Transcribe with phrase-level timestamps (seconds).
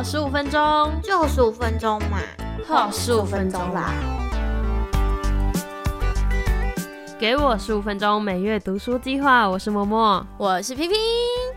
[0.00, 2.20] 后十五分钟，就十五分钟嘛，
[2.66, 3.92] 后十五分钟啦。
[7.18, 10.94] 给我十五分钟每月读书计划，我是默默，我是皮皮。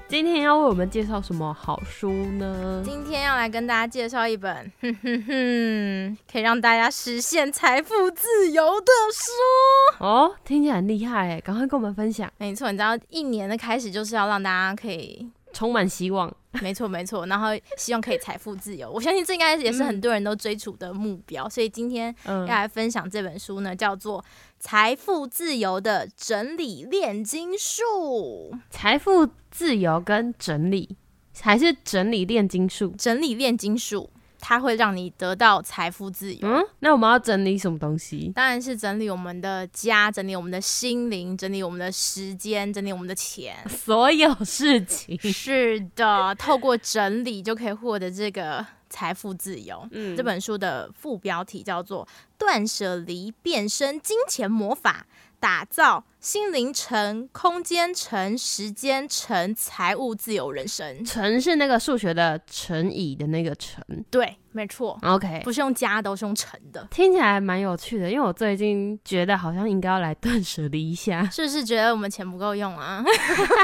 [0.09, 2.81] 今天要为我们介绍什么好书呢？
[2.83, 10.05] 今天要来跟大家介绍一本，哼哼哼，可以让大家实现财富自由的书。
[10.05, 12.29] 哦，听起来很厉害哎，赶快跟我们分享。
[12.39, 16.29] 没错，你知道一年的开始就是要让大家可以充满希望。
[16.61, 18.91] 没错没错，然后希望可以财富自由。
[18.91, 21.47] 我相信这应该也是很多人都追逐的目标。
[21.47, 24.21] 所以今天要来分享这本书呢，叫做
[24.59, 28.51] 《财富自由的整理炼金术》。
[28.69, 30.95] 财富自由跟整理，
[31.41, 32.93] 还是整理炼金术？
[32.97, 34.09] 整理炼金术。
[34.45, 36.45] 它会让你得到财富自由。
[36.45, 38.29] 嗯，那我们要整理什么东西？
[38.35, 45.17] 当然是整理我们的家，整理我们的心灵，整理我们的时间，整理我们的钱，所有事情。
[45.31, 49.87] 是的，透过整理就可以获得这个财富自由。
[49.91, 52.05] 嗯，这本书的副标题叫做
[52.37, 55.07] 《断舍离变身金钱魔法》。
[55.43, 61.03] 打造心灵城、空间城、时间城、财务自由人生。
[61.03, 64.97] 城是那个数学的乘以的那个乘，对，没错。
[65.01, 66.87] OK，不是用加，都是用乘的。
[66.89, 71.25] 听起来蛮有趣的，因为我最近觉得好像应该要来断舍离一下。
[71.29, 73.03] 是不是觉得我们钱不够用啊？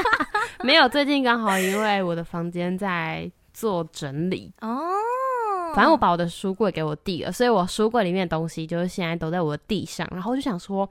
[0.62, 4.78] 没有，最近刚好因为我的房间在做整理哦。
[5.74, 10.06] 反正我把我的书柜给我弟了，所以我书柜里面的东西就是现在都在我的地上。
[10.10, 10.88] 然后我就想说，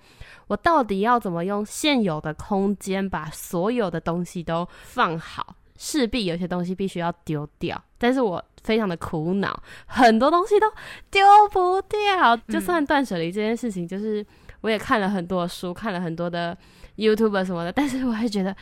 [0.47, 5.55] 我到底要怎么用现有的空间把所有的东西都放好？
[5.77, 10.67] 势必有些东西必须要丢掉，但是我非常的苦恼，很多东西都
[11.09, 12.35] 丢不掉。
[12.47, 14.25] 就算断舍离这件事情，就是
[14.61, 16.57] 我也看了很多书，看了很多的
[16.97, 18.55] YouTube 什么的，但是我还觉得。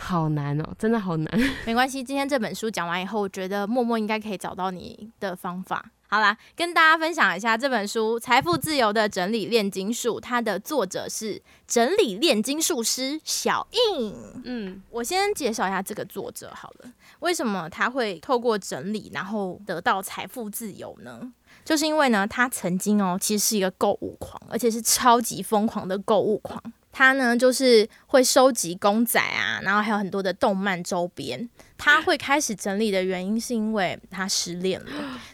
[0.00, 1.40] 好难哦，真的好难。
[1.66, 5.90] 没关系，今天这本书讲完以后，我觉得默默应该可以找到你的方法。
[6.06, 14.14] 好啦，跟大家分享一下这本书《财富自由的整理炼金术》，它的作者是整理炼金术师小印。
[14.44, 16.90] 嗯，我先介绍一下这个作者好了。
[17.18, 21.30] 为什么他会透过整理，然后得到财富自由呢？
[21.64, 26.62] 就是因为呢，他曾经哦，其实是一个购物狂，而且是超级疯狂的购物狂。
[26.98, 31.48] 他呢，就是会收集公仔啊，然后还有很多的动漫周边。
[31.76, 34.90] 他会开始整理的原因，是因为他失恋了。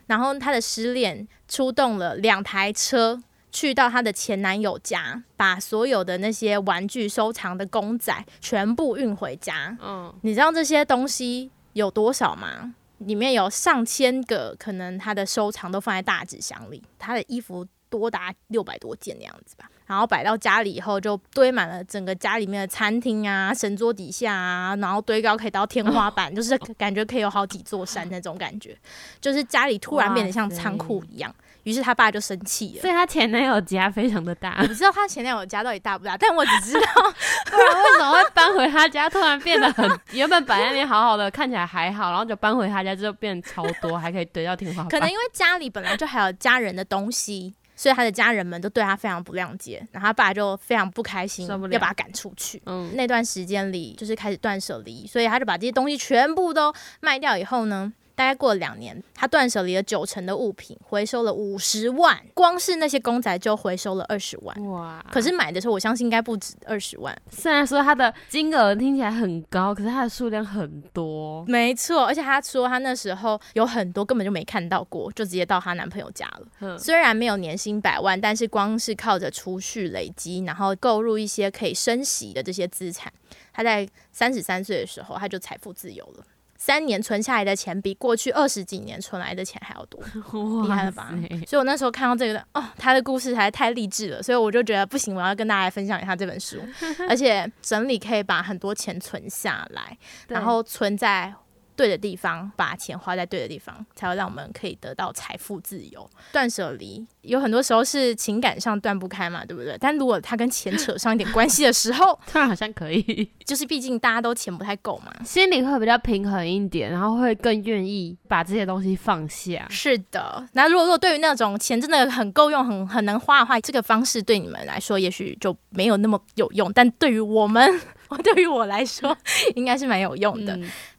[0.07, 3.19] 然后他的失恋出动了两台车，
[3.51, 9.75] 去到他的前男友家，把所有的那些玩具收藏的公仔全部运回家。
[9.81, 12.75] 嗯，你知道这些东西有多少吗？
[12.99, 16.83] 里面有上千个，可能他的收藏都放在大纸箱里。
[16.99, 17.67] 他的衣服
[17.99, 19.67] 多达六百多件那样子吧。
[19.87, 28.77] 然后摆到家里以后，就堆满了整个家里面的餐厅啊、神桌底下啊，然后堆高可以到天花板， 就是感觉可以有好几座山那种感觉，
[29.21, 31.35] 就是家里突然变得像仓库一样。
[31.65, 34.59] 于是他爸就生气了，所以他前男友家非常的大。
[34.61, 36.81] 我不知道他前男友家到底大不大，但我只知道，
[37.51, 44.91] 不然为什么会搬回他家，突然变得很原本摆在那边好好的，看起来还好，然后就搬回他家之后变超多，还可以堆到天花板。
[44.91, 47.55] 可能因为家里本来就还有家人的东西。
[47.77, 52.63] 所以他的家人们都对他非常不谅解，然后他爸就非常不开心，要把他赶出去。
[52.67, 57.93] 嗯，那段时间里就是开始断舍离，所以他就把这些东西全部都卖掉以后呢。
[58.15, 64.71] 大概过了两年，他断舍离了九成的物品，回收了五十万，光是那些公仔就回收了二十万。
[64.71, 65.05] 哇！
[65.11, 67.17] 可是买的时候，我相信应该不止二十万。
[67.31, 71.45] 虽然说它的金额听起来很高，可是它的数量很多。
[71.47, 76.31] 没错，而且他说他那时候有很多根本就没看到过，就直接到她男朋友家
[76.61, 76.79] 了。
[76.79, 83.13] 虽然没有年薪百万，但是光是靠着储蓄累积，然后购入一些可以升息的这些资产，
[83.53, 86.25] 他在三十三岁的时候，他就财富自由了。
[86.67, 90.01] 三年存下来的钱比过去二十几年存来的钱还要多，
[90.65, 91.13] 厉害了吧？
[91.47, 96.57] 所以我那时候看到这个，哦，他的故事还太励志了，所以我就觉得不行，我要跟大家分享一下这本书，
[97.07, 101.35] 而且整理可以把很多钱存下来，然后存在。
[101.77, 106.09] 对的地方，把钱花在对的地方，才会让我们可以得到财富自由。
[106.33, 109.77] 断舍离有很多时候是情感上断不开嘛，对不对？
[109.81, 119.67] 但如果它跟钱扯上一点关系的时候， 突然好像可以，就是毕竟大家都钱不太够嘛，心里会比较平衡一点，然后会更愿意把这些东西放下。
[119.69, 127.69] 是的，那如果说对于那种钱真的很够用、很很能花的话，这个方式对你们来说也许就没有那么有用，但对于我们，
[128.23, 129.17] 对于我来说，
[129.57, 130.59] 应该是蛮有用的。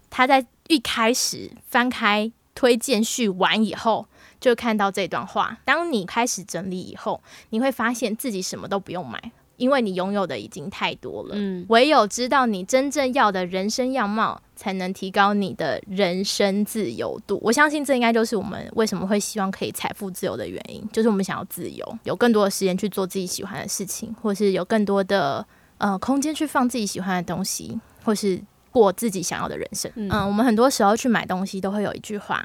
[0.09, 0.45] 他在。
[0.67, 4.07] 一开始翻开推荐序完以后，
[4.39, 11.31] 就看到这段话：当你开始整理以后，你会发现自己什么都不用买，因为你拥有的已经太多了。
[11.33, 17.39] 嗯，唯有知道你真正要的人生样貌，才能提高你的人生自由度。
[17.43, 25.45] 我相信这应该就是我们为什么会希望可以财富自由的原因，就是我们想要自由，有更多的时间去做自己喜欢的事情，或是有更多的
[25.77, 28.41] 呃空间去放自己喜欢的东西，或是
[28.81, 29.89] 过自己想要的人生。
[29.95, 32.43] 嗯，我们很多时候去买东西都会有一句话，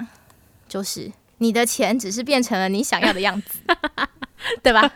[0.68, 3.58] 就是你的钱只是变成了你想要的样子。
[4.62, 4.90] 对吧？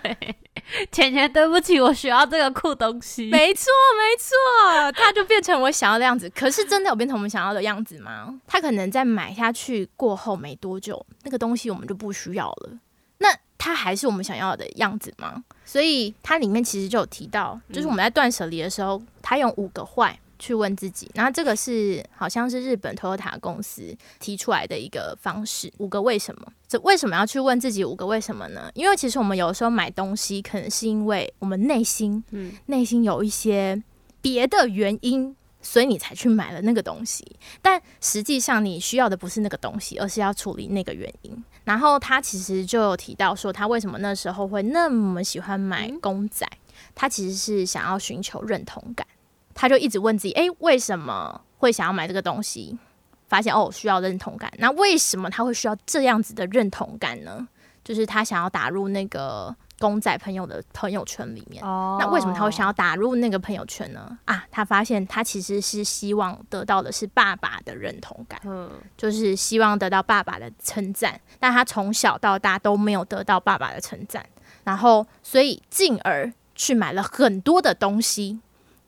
[0.90, 3.28] 钱钱，对不起，我需要这个酷东西。
[3.28, 3.66] 没错，
[3.98, 6.31] 没错，它就变成我想要的样子。
[6.31, 8.40] 可是真的有变成我们想要的样子吗？
[8.46, 12.70] 它可能在买下去过后没多久，那个东西我们就不需要了。
[13.19, 13.28] 那
[13.58, 15.44] 它还是我们想要的样子吗？
[15.66, 20.19] 所以它里面其实就有提到，就是我们在断舍离的时候，它用五个坏。
[20.44, 26.52] 去问自己，然后这个是好像是日本 Toyota 公司提出来的一个方式，五个为什么？
[26.69, 28.70] 这为什么要去问自己五个为什么呢？
[28.75, 33.82] 因为其实我们有时候买东西，可能是因为我们内心，嗯，内心有一些
[34.20, 37.25] 别的原因，所以你才去买了那个东西。
[37.62, 41.43] 但实际上你需要的不是那个东西，而是要处理那个原因。
[41.64, 46.46] 然后他其实就有提到说，他为什么那时候会那么喜欢买公仔？
[46.94, 49.06] 他其实是想要寻求认同感。
[49.54, 52.78] 他就一直问自己：哎，为什么会想要买这个东西？
[53.26, 54.52] 发现哦，需要认同感。
[54.58, 57.48] 那为什么他会需要这样子的认同感呢？
[57.82, 61.64] 就是他想要打入那个公仔朋友的朋友圈里面。
[61.64, 64.16] 哦，那为什么他会想要打入那个朋友圈呢？
[64.26, 68.40] 啊，他发现他其实是希望得到的是爸爸的认同感。
[68.44, 71.18] 嗯，就是希望得到爸爸的称赞。
[71.40, 74.24] 但他从小到大都没有得到爸爸的称赞，
[74.64, 78.40] 然后所以进而去买了很多的东西。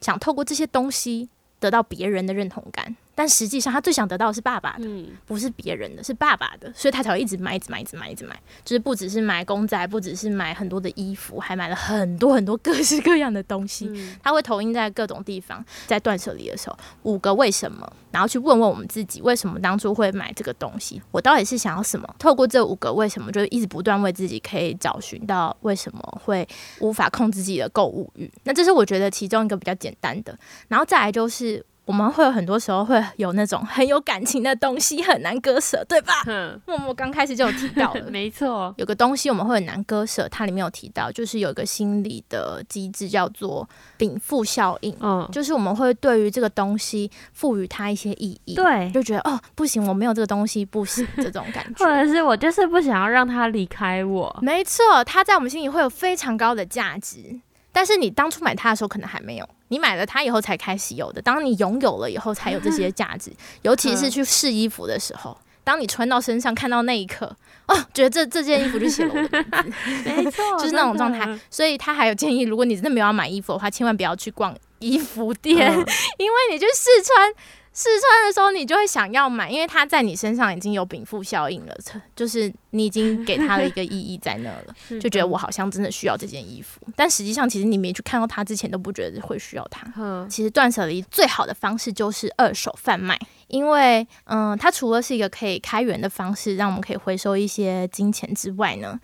[0.06, 2.94] 想透过这些东西得到别人的认同感。
[3.16, 4.86] 但实际上，他最想得到的是爸爸的，
[5.24, 8.38] 不是别人的，是爸爸的，所以他才会一直买，一直买，一直买，一直买。
[8.62, 13.90] 就是不只是买公仔，不只是买很多的衣服，还买了很多很多各式各样的东西。
[14.22, 21.00] 他会投影在各种地方，在断舍离的时候，五个为什么，然后去问问我们自己，为什么当初会买这个东西？
[21.10, 22.14] 我到底是想要什么？
[22.18, 26.46] 透过这五个为什么，就一直不断为自己可以找寻到为什么会
[26.80, 28.30] 无法控制自己的购物欲。
[28.44, 30.38] 那这是我觉得其中一个比较简单的，
[30.68, 31.64] 然后再来就是。
[31.86, 36.12] 我们会有很多时候会有那种很有感情的东西很难割舍，对吧？
[36.26, 43.66] 嗯，默默刚开始就有提到了， 没错，有个东西我们会很难割舍，它里面有提到，就是有一个心理的机制叫做
[43.96, 57.40] 禀赋效应，嗯，就是我们会对于这个东西赋予它一些意义，对，就觉得哦不行，我没有这个东西不行这种感觉， 或者是我就是不想要让它离开我，没错，它在我们心里会有非常高的价值。
[57.76, 61.20] 但是你当初买它的时候可能还没有，你买了它以后才开始有的。
[61.20, 63.30] 当你拥有了以后，才有这些价值。
[63.60, 67.36] 尤其是去试衣服的时候，当你穿到身上看到那一刻，
[67.68, 71.38] 哦，觉得这这件衣服就写了我的名字， 没错， 就是那种状态。
[71.50, 75.70] 所以他还有建议，如果你真的没有要买衣服的话，千万不要去逛衣服店，
[76.16, 77.30] 因为你去试穿。
[77.76, 81.76] 试穿的时候，你就会想要买，因为它在你身上已经有禀赋效应了，
[82.16, 86.80] 就是你已经给它了一个意义在那了，就觉得我好像真的需要这件衣服。
[86.96, 89.86] 但实际上，其实你没去看到它之前，都不觉得会需要它。
[90.26, 93.18] 其实断舍离最好的方式就是二手贩卖。
[93.48, 98.98] 因为，嗯，它除了是一个可以开源的方式，让我们可以回收一些金钱之外呢，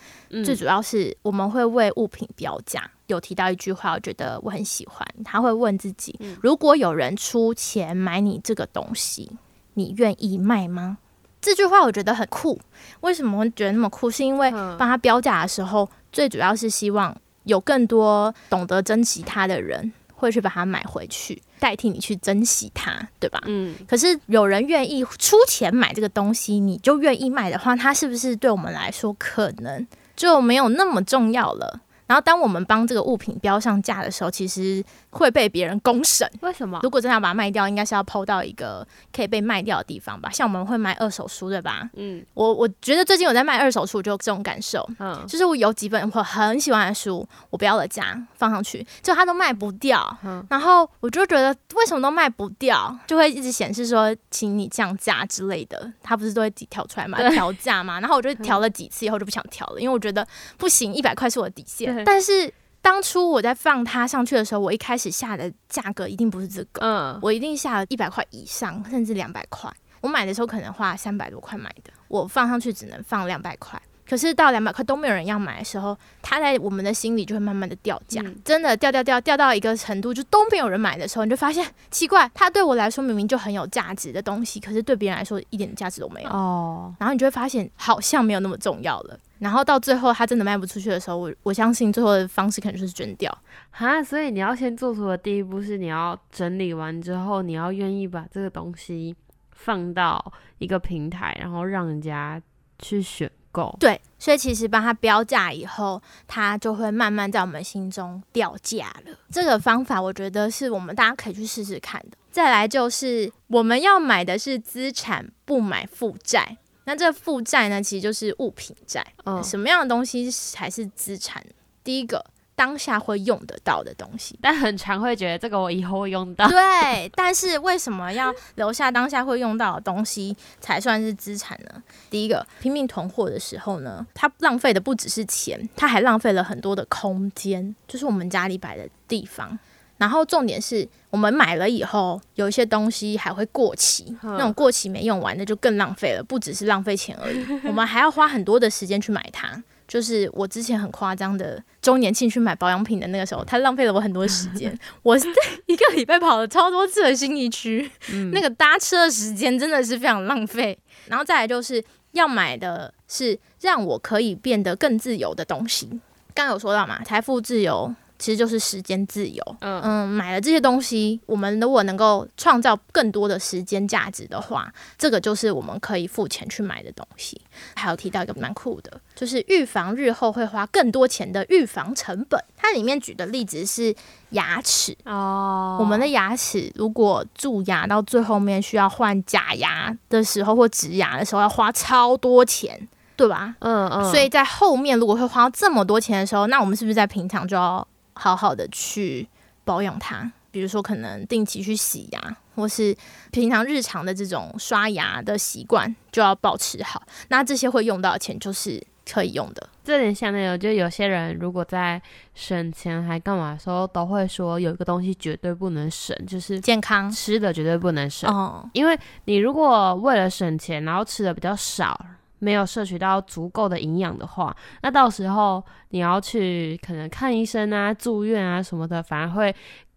[0.44, 2.90] 最主要是我们会为物品标价。
[3.12, 5.06] 有提到一句话，我觉得我很喜欢。
[5.24, 9.30] 他会问自己：如果有人出钱买你这个东西，
[9.74, 10.98] 你愿意卖吗？
[11.40, 12.58] 这句话我觉得很酷。
[13.02, 14.10] 为什么会觉得那么酷？
[14.10, 19.92] 是因为帮他标价的时候，最主要是希望有更多懂得珍惜它的人。
[20.14, 23.42] 会去把它买回去，代替你去珍惜它，对吧？
[23.46, 23.74] 嗯。
[23.88, 29.84] 可是有人愿意出钱买这个东西，你就愿意卖的话，它是不是对我们来说可能
[30.14, 31.80] 就没有那么重要了？
[32.12, 36.30] 然后，当我们帮这个物品标上价的时候，其实会被别人公审。
[36.42, 36.78] 为什么？
[36.82, 40.28] 如果真的要把它卖掉，应该是要抛到一个可以被卖掉的地方吧？
[40.28, 41.88] 像我们会卖二手书，对吧？
[41.94, 44.86] 嗯，我我觉得最近我在卖二手书，就有这种感受。
[44.98, 50.06] 嗯，就是我有几本我很喜欢的书，我不要了价放上去，就它都卖不掉。
[50.22, 55.90] 嗯，然后我就觉得为什么都卖不掉，就会一直显示说请你降价之类的。
[56.02, 57.18] 它不是都会调出来嘛？
[57.30, 57.98] 调价嘛？
[58.00, 60.26] 然后我就调了几次以后就不想调了，因为我觉得
[60.58, 62.01] 不行，一百块是我的底线。
[62.04, 69.72] 但是当初我在放它上去的时候，我一开始下的价格一定不是这个，嗯，我一定下了一百块以上，甚至两百块。
[70.00, 73.80] 我买的时候可能花三百多块买的，我放上去只能放两百块。
[74.04, 86.92] 可是到两百块都没有人要买的时候，它在我们的心里就会慢慢的掉价，真的掉掉掉掉到一个程度，就都没有人买的时候，你就发现奇怪，它对我来说明明就很有价值的东西，可是对别人来说一点价值都没有哦。
[86.98, 89.18] 然后你就会发现好像没有那么重要了。
[89.42, 93.36] 然后到最后它真的卖不出去的时候，我我相信最后的方式可能就是捐掉
[93.70, 94.00] 哈。
[94.00, 99.12] 所以你要先做出的第一步是你要整理完之后，你要愿意把这个东西
[99.50, 102.40] 放到一个平台，然后让人家
[102.78, 103.76] 去选购。
[103.80, 109.18] 对，所以其实帮它标价以后，它就会慢慢在我们心中掉价了。
[109.28, 112.16] 这个方法我觉得是我们大家可以去试试看的。
[112.30, 116.58] 再来就是我们要买的是资产，不买负债。
[116.84, 119.06] 那这负债呢，其实就是物品债。
[119.24, 121.44] 嗯，什么样的东西才是资产？
[121.84, 122.24] 第一个。
[122.54, 126.46] 当下会用得到的东西，但很常会觉得这个我以后会用到。
[126.46, 131.82] 对，但是为什么要留下当下会用到的东西才算是资产呢？
[132.10, 139.58] 第一个，拼命囤货的时候呢，它浪费的不只是钱，它还浪费了很多的空间，就是我们家里摆的地方。
[140.02, 149.62] 然后重点是我们买了以后，有一些东西还会过期，那种过期没用完的就更浪费了，不只是浪费钱而已， 我们还要花很多的时间去买它。
[149.86, 154.76] 就是我之前很夸张的周年庆去买保养品的那个时候，他浪费了我很多时间。
[155.04, 155.28] 我是
[155.66, 157.88] 一个礼拜跑了超多次的新一区，
[158.32, 160.76] 那个搭车的时间真的是非常浪费。
[161.06, 161.80] 然后再来就是
[162.10, 166.00] 要买的是让我可以变得更自由的东西。
[166.34, 167.94] 刚有说到嘛，财富自由。
[168.22, 169.42] 其实就是时间自由。
[169.58, 177.40] 嗯嗯，买了这些东西，我们如果能够创造更多的时间价值的话，这个就是我们可以付钱去买的东西。
[177.74, 182.40] 还有提到一个蛮酷的，就是预防日后会花更多钱的预防成本。
[182.56, 183.92] 它里面举的例子是
[184.30, 193.56] 牙齿哦，我们的牙齿如果蛀牙到最后面需要换假牙的时候或植牙的时候，要花超多钱，对吧？
[193.58, 194.04] 嗯嗯。
[194.12, 197.84] 所以在后面如果会花这么多钱的时候，那我们是不是在平常就要？
[198.14, 199.28] 好好的去
[199.64, 202.96] 保养它，比如说可能定期去洗牙，或是
[203.30, 207.02] 平常日常的这种刷牙的习惯就要保持好。
[207.28, 209.68] 那这些会用到的钱就是可以用的。
[209.84, 212.00] 这点像那有，就有些人如果在
[212.34, 218.30] 省钱还干嘛的时候，都会说有一个东西绝对不能省，就是健康吃的绝对不能省。
[218.30, 221.98] 哦，因为你如果为了省钱，然后吃的比较少。
[222.42, 229.54] 没有摄取到足够的营养的话，那到时候你要去可能看医生啊、住院啊什么的，反而会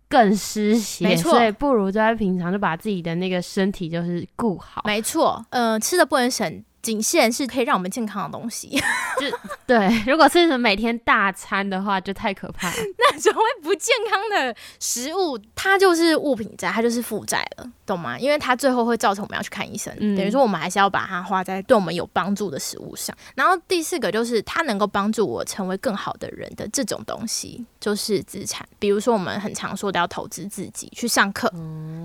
[0.08, 1.04] 更失血。
[1.04, 4.84] 没错，所以不如就在平常就把自己的那个身体就是顾好。
[4.86, 6.64] 没错，嗯，吃的不能省。
[6.86, 8.70] 仅限是可以让我们健康的东西，
[9.20, 9.26] 就
[9.66, 9.90] 对。
[10.06, 12.76] 如果是每天大餐的话，就太可怕了。
[13.00, 18.20] 那种会不健康的食物，它就是物品债，它就是负债了，懂吗？
[18.20, 23.18] 因为它最后会造成我们要去看医生，等于说我们还是要把它花在对我们有帮助的食物上。
[23.34, 28.64] 然后第四个就是它能够帮助我成为更好的人的这种东西，就是资产。
[28.78, 31.52] 比如说我们很常说的要投资自己，去上课，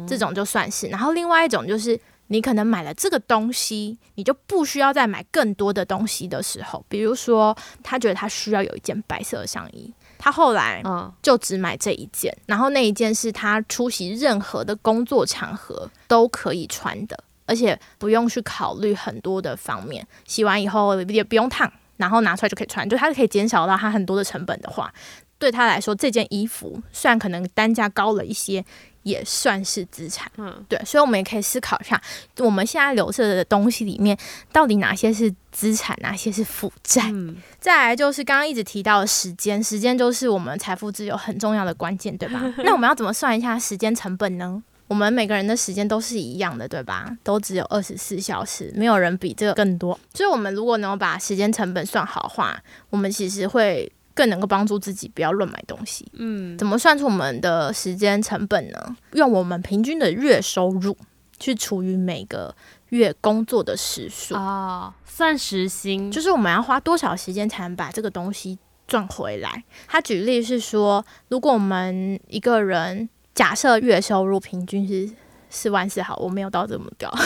[0.08, 0.86] 这种就算是。
[0.86, 2.00] 然后另外一种就是。
[2.32, 11.12] 你可能买了这个东西，你就不需要再买更多的东西的时候，比如说他觉得他需要有一件白色的上衣，他后来嗯。
[11.22, 24.92] 就只买这一件，然后那一件是他出席任何的工作场合都可以穿的，而且不用去考虑很多的方面，洗完以后也不用烫，然后拿出来就可以穿，就它可以减少到他很多的成本的话，
[25.38, 28.64] 对他来说这件衣服虽然可能单价高了一些。
[29.02, 32.00] 也算是资产，嗯，对，所以我们也可以思考一下，
[32.38, 34.16] 我们现在留着的东西里面，
[34.52, 37.02] 到底哪些是资产，哪些是负债？
[37.10, 42.40] 嗯，再来就是刚刚一直提到的时间，时间就是我们财富自由很重要的关键，对吧？
[42.64, 44.62] 那我们要怎么算一下时间成本呢？
[44.86, 47.16] 我们每个人的时间都是一样的，对吧？
[47.22, 49.98] 都只有二十四小时，没有人比这个更多。
[50.12, 53.90] 所以，我们如果能够把时间成本算好的话，我们其实会。
[54.14, 56.06] 更能够帮助自己不要乱买东西。
[56.14, 58.96] 嗯，怎么算出我们的时间成本呢？
[59.12, 60.96] 用我们平均的月收入
[61.38, 62.54] 去除以每个
[62.90, 69.64] 月工作的时数啊，算时薪，就是我们要花多少时间才能把这个东西赚回来。
[69.86, 75.10] 他举例是说，如果我们一个人假设月收入平均是。
[75.50, 77.10] 四万四好，我没有到这么高。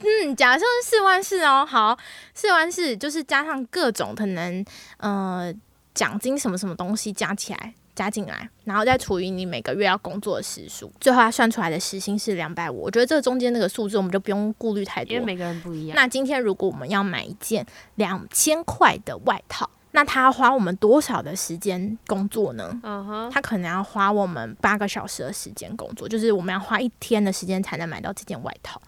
[0.00, 1.98] 嗯，假设是四万四哦，好，
[2.34, 4.64] 四万四就是加上各种可能
[4.98, 5.52] 呃
[5.94, 12.82] 奖金什么什么东西加起来加进来，然后再除以你每个月要工作的时数，最后它算出来的时薪是两百五。
[12.82, 15.94] 我觉得这中间那个数字我们就不用顾虑太多，因为每个人不一样。
[15.96, 22.78] 那今天如果我们要买一件两千块的外套，那他花我们多少的时间工作呢？
[22.82, 28.80] 嗯哼，他可能要花我们八个小时的时间工作，就是我们要花一天的时间才能买到这件外套。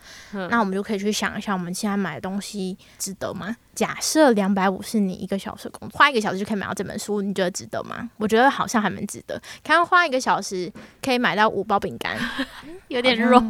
[0.49, 3.57] 那我们就可以去想一下，我们现在买的东西值得吗？
[3.75, 8.09] 假设两百五是你一个小时工作，花一个小时就可以买到这本书，你觉得值得吗？
[8.19, 9.41] 我觉得好像还蛮值得。
[9.65, 10.71] 看花一个小时
[11.03, 12.19] 可以买到五包饼干，
[12.89, 13.41] 有点弱，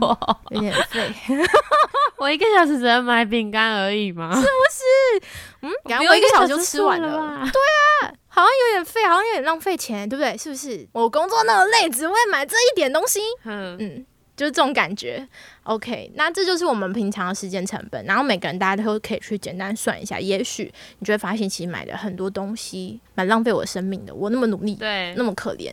[0.51, 1.13] 有点废。
[2.19, 4.33] 我一个小时只能买饼干而已吗？
[4.35, 5.27] 是不是？
[5.63, 5.73] 嗯，
[6.09, 7.09] 我一个小时就吃完了。
[7.53, 10.37] 对啊，好像有点废，好像有点浪费钱，对不对？
[10.39, 10.87] 是不是？
[10.93, 13.19] 我工作那么累，只为买这一点东西。
[13.45, 14.07] 嗯嗯，
[14.43, 15.27] 就是这种感觉。
[15.63, 18.05] OK，那这就是我们平常的时间成本。
[18.05, 24.13] 然后每个人大家都可以去简单算一下，也许你就会发现，其实买的很多东西蛮浪费我生命的。
[24.13, 25.73] 我那么努力，对，那么可怜，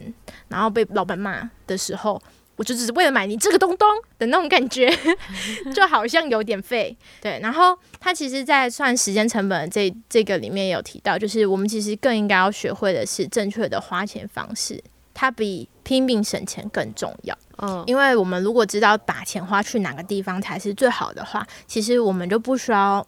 [0.50, 2.22] 然后被老板骂的时候。
[2.56, 4.94] 我就只是为了买你这个东东的那种感觉，
[5.74, 6.94] 就好像有点费。
[7.22, 14.84] 对，然后他其实，在算时间成本这这个里面有提到，就是我们其实更应该要学会的是正确的花钱方式，
[15.14, 17.34] 它比拼命省钱更重要。
[17.62, 23.06] 嗯，因为我们如果知道把钱花去哪个地方才是最好的话，其实我们就不需要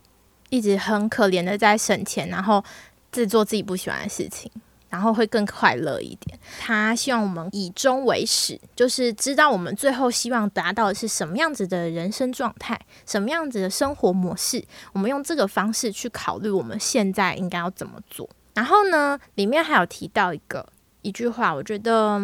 [0.50, 2.64] 一直很可怜的在省钱，然后
[3.12, 4.52] 自做自己不喜欢的事情。
[4.92, 6.38] 然后会更快乐一点。
[6.60, 14.62] 他希望我们以终为始，就是知道我们最后希望达到的是什么样子的人生状态，什么样子的生活模式。
[14.92, 18.30] 我们用这个方式去考虑我们现在应该要怎么做。
[18.54, 20.68] 然后呢，里面还有提到一个
[21.04, 22.22] 一句话，我觉得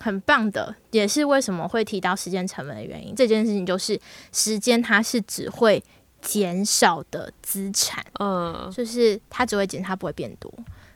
[0.00, 3.14] 很棒的，也是为什么会提到时间成本的原因。
[3.14, 3.98] 这件事情就是
[4.32, 5.82] 时间，它是只会
[6.20, 10.52] 减少的资产，嗯，就是它只会减，它不会变多。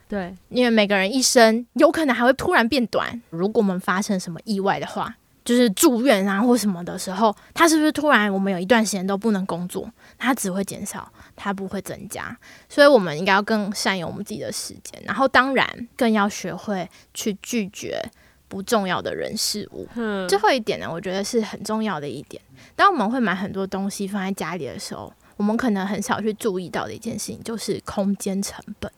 [0.08, 3.22] 对，因为每个人一生有可能还会突然变短。
[3.30, 5.14] 如果我们发生什么意外的话，
[5.44, 9.88] 就是住院啊或什么的时候，它是不是突然我们有一段时间都不能工作？
[10.18, 12.36] 它只会减少，它不会增加。
[12.68, 18.02] 所以我们应该要更善用我们自己的时间，然后当然更要学会去拒绝
[18.50, 19.86] 不重要的人事物。
[20.28, 22.42] 最后一点呢，我觉得是很重要的一点。
[22.74, 28.90] 当我们会买很多东西放在家里的时候，我们可能很少去注意到的一件事情，就是空间成本。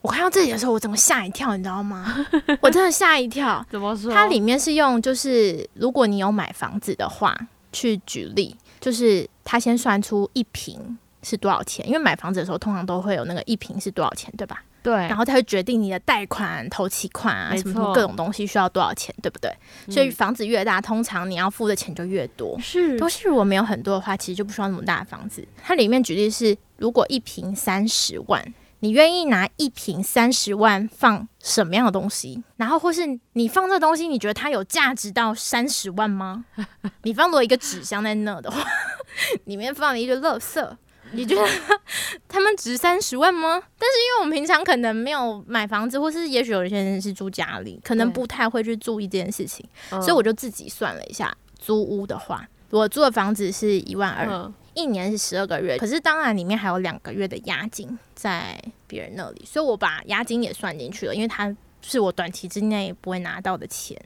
[0.00, 2.24] 我看到这里的时候，我整个吓一跳，你知道吗？
[2.62, 3.66] 我真的吓一跳。
[3.68, 4.12] 怎么说？
[4.14, 7.36] 它里面是用，就是如果你有买房子的话，
[7.72, 14.64] 去举例，就是他先算出一平是多少钱，因为买房子的时候通常都会有那个一平是多少钱，对吧？
[14.82, 14.94] 对。
[14.94, 19.50] 然后他会决定你的贷款、头期款啊，什么各种东西需要多少钱，对不对？
[19.88, 22.58] 所以房子越大，通常你要付的钱就越多。
[22.60, 22.98] 是。
[22.98, 25.46] 都是如果没有很多的话，其实就不需要那么大的房子。
[25.62, 28.54] 它里面举例是，如果一平三十万。
[28.82, 32.42] 你愿意拿一平三十万放什么样的东西？
[32.56, 33.02] 然后或是
[33.34, 36.46] 你放这东西，你觉得它有价值到三十万吗？
[37.04, 38.64] 你放了一个纸箱在那的话，
[39.44, 40.66] 里面放了一堆垃圾，
[41.12, 41.46] 你觉得
[42.28, 43.60] 他们值三十万吗？
[43.78, 54.52] 但是因为我们平常可能没有买房子，或是也许有一些人是住家里，可能不太会去注意这件事情，所以我就自己算了一下，租屋的话，我租的房子是一万二。
[54.72, 64.00] 一年是十二个月，可是当然里面还有两个月的押金在别人那里，所以我把押金也算进去了，因为它是我短期之内不会拿到的钱，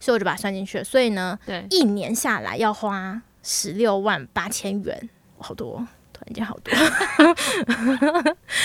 [0.00, 0.84] 所以我就把它算进去了。
[0.84, 5.08] 所以呢，对，一年下来要花十六万八千元，
[5.38, 5.86] 好多，
[6.20, 6.72] 突然间好多，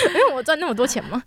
[0.10, 1.24] 因为我赚那么多钱吗？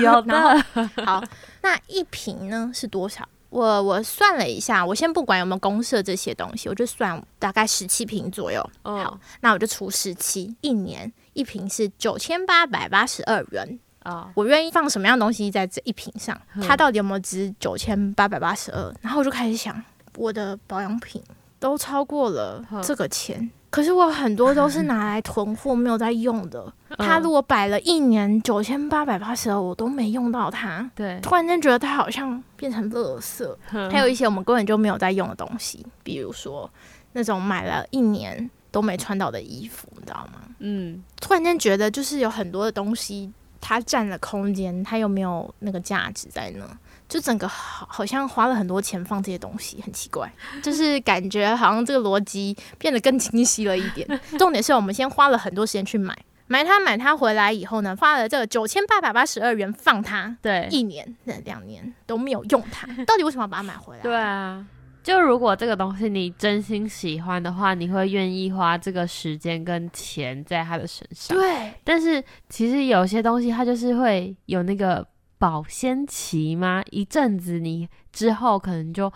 [0.00, 0.64] 有的。
[1.04, 1.24] 好，
[1.62, 3.26] 那一瓶呢是多少？
[3.48, 8.62] 我我算了一下，我先不管有没有公社这些东西，我就算大概十七瓶左右。
[8.82, 14.30] 好，那我就除十七，一年一瓶是九千八百八十二元啊。
[14.34, 16.38] 我愿意放什么样东西在这一瓶上？
[16.62, 18.94] 它到底有没有值九千八百八十二？
[19.00, 19.82] 然后我就开始想，
[20.16, 21.22] 我的保养品
[21.58, 23.50] 都超过了这个钱。
[23.70, 26.72] 可是我很多都是 拿来囤货，没有在用的。
[26.98, 30.90] 它如果摆了一年九千八百八十二，我都没用到它。
[30.94, 33.48] 对，突然间觉得它好像变成垃圾。
[33.90, 36.68] 还有一些我们根本就没有在用的东西，比如说
[37.12, 40.40] 那种买了一年都没穿到的衣服，你知道吗？
[40.58, 46.66] 嗯，突然间觉得就是有很多的东西，它占了空间，它又没有那个价值在那。
[47.10, 50.32] 就整个好，好像花了很多钱放这些东西，很奇怪。
[50.62, 54.08] 就是感觉好像这个逻辑变得更清晰了一点。
[54.38, 64.02] 重点是我们先花了很多时间去买，买它，买它回来以后呢，花了这个九千八百八十二元放它，对，一年、两年都没有用它，到底为什么要把它买回来？
[64.02, 64.64] 对啊，
[65.02, 71.36] 就如果这个东西你真心喜欢的话，你会愿意花这个时间跟钱在它的身上。
[71.36, 75.04] 对，但是其实有些东西它就是会有那个。
[75.40, 76.82] 保鲜期吗？
[76.90, 79.10] 一阵子你之后可能就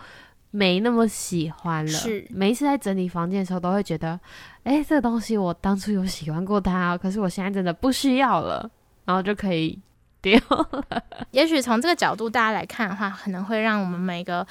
[0.49, 1.91] 没那么喜欢了。
[1.91, 4.19] 是，每一次在整理房间的时候，都会觉得，
[4.63, 8.67] 哎，这个东西我当初有喜欢过它，可是我现在真的不需要了，
[9.05, 9.79] 然后就可以
[10.19, 11.03] 丢了。
[11.29, 14.47] 也许从这个角度大家来看的话，可能会让我们每个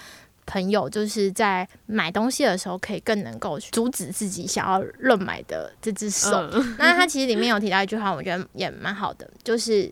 [0.47, 6.49] 朋友就是在买东西的时候，可以更能够阻止自己想要乱买的这只手。
[6.79, 9.91] 那他其实里面有提到一句话，我觉得也蛮好的，就是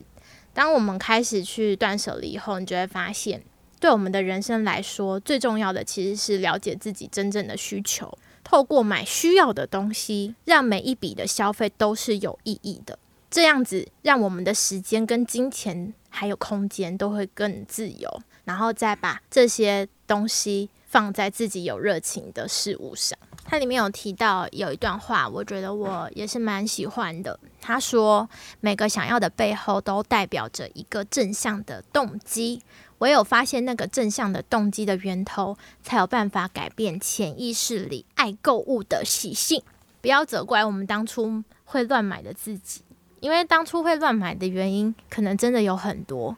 [0.54, 3.42] 当我们开始去断舍离以后，你就会发现，
[3.80, 8.16] 对我们的人生来说，最重要的其实是了解自己真正的需求。
[8.44, 12.98] 透过买需要的东西，让每一笔的消费都是有意义的。
[13.30, 18.22] 这样子，让我们的时间、跟金钱还有空间都会更自由。
[18.44, 23.16] 然后再把这些东西放在自己有热情的事物上。
[23.44, 27.38] 它里面有提到有一段话，我觉得我也是蛮喜欢的。
[27.62, 28.28] 他说
[28.60, 32.60] ：“每个想要的背后，都代表着一个正向的动机。”
[32.98, 39.62] 唯有发现那个正向的动机的源头，才有办法改变潜意识里爱购物的习性。
[40.00, 42.82] 不要责怪我们当初会乱买的自己，
[43.20, 46.36] 因为当初会乱买的原因，可能真的有很多。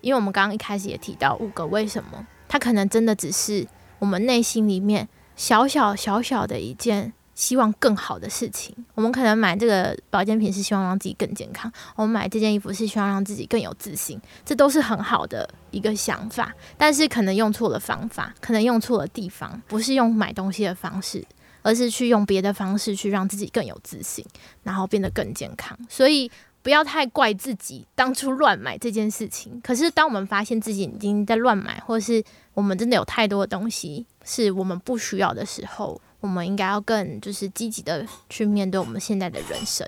[0.00, 3.66] 因为我们刚刚一开始也提到五个为什么，它可能真的只是
[3.98, 7.14] 我们内心里面小小小小的一件。
[7.34, 16.54] 希望更好的事情，我们可能买这个保健品是希望让自己更健康，我们买这件衣服是希望让自己更有自信，这都是很好的一个想法。
[16.78, 21.24] 但是可能用错了方法，可能用错了地方，不是用买东西的方式，
[21.62, 24.24] 而是去用别的方式去让自己更有自信，
[24.62, 25.76] 然后变得更健康。
[25.88, 26.30] 所以
[26.62, 29.60] 不要太怪自己当初乱买这件事情。
[29.60, 32.22] 可是当我们发现自己已经在乱买，或是
[32.54, 39.86] 我们真的有太多东西是我们不需要的时候，我们应该要更就是积极的去面对我们现在的人生，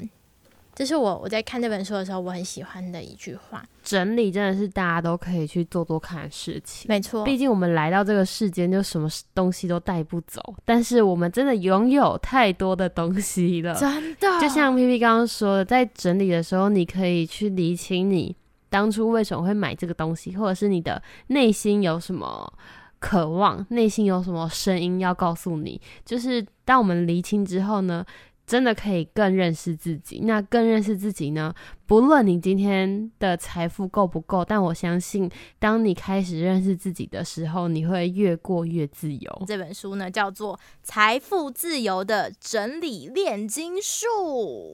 [0.74, 3.64] 这是我我在看这本书的时候我很喜欢的一句话。
[3.82, 7.24] 整理真的是大家都可以去做做看的事情，没错。
[7.24, 14.38] 毕竟我们来到这个世间，就什么东西都带不走，但是我们真的拥有太多的东西了，真的。
[14.38, 18.36] 就像 P P 刚刚说的，在整理的时候，你可以去理清你
[18.68, 22.52] 当初为什么会买这个东西，或者是你的内心有什么。
[22.98, 25.80] 渴望内心有什么声音要告诉你？
[26.04, 28.04] 就是当我们厘清之后呢，
[28.46, 30.20] 真的可以更认识自己。
[30.20, 31.52] 那更认识自己呢，
[31.84, 39.42] 不论你今天的财富够不够，但我相信，当你开始认识自己的时候，你会越过越自由。
[39.46, 44.06] 这本书呢，叫做《财富自由的整理炼金术》。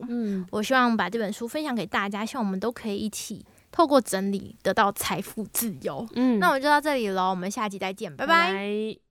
[0.09, 3.45] 嗯，我希望把这本书分享给大家，希望我们都可以一起。
[3.73, 6.07] 透过整理得到财富自由。
[6.15, 9.02] 嗯，那我们就到这里喽，我们下集再见，拜拜。